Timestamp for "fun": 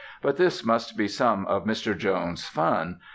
2.47-2.97